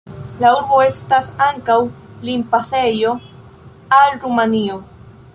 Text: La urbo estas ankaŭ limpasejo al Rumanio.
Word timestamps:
La 0.43 0.51
urbo 0.59 0.77
estas 0.83 1.27
ankaŭ 1.47 1.75
limpasejo 2.29 3.11
al 3.99 4.17
Rumanio. 4.25 4.79